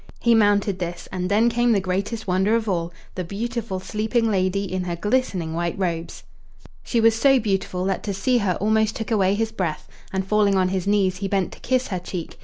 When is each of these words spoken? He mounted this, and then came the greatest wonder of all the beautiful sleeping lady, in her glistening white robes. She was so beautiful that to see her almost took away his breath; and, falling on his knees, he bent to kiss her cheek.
He 0.19 0.33
mounted 0.33 0.79
this, 0.79 1.07
and 1.11 1.29
then 1.29 1.47
came 1.47 1.73
the 1.73 1.79
greatest 1.79 2.25
wonder 2.25 2.55
of 2.55 2.67
all 2.67 2.91
the 3.13 3.23
beautiful 3.23 3.79
sleeping 3.79 4.31
lady, 4.31 4.63
in 4.63 4.85
her 4.85 4.95
glistening 4.95 5.53
white 5.53 5.77
robes. 5.77 6.23
She 6.83 6.99
was 6.99 7.13
so 7.13 7.39
beautiful 7.39 7.85
that 7.85 8.01
to 8.05 8.13
see 8.15 8.39
her 8.39 8.55
almost 8.55 8.95
took 8.95 9.11
away 9.11 9.35
his 9.35 9.51
breath; 9.51 9.87
and, 10.11 10.25
falling 10.25 10.55
on 10.55 10.69
his 10.69 10.87
knees, 10.87 11.17
he 11.17 11.27
bent 11.27 11.51
to 11.51 11.59
kiss 11.59 11.89
her 11.89 11.99
cheek. 11.99 12.39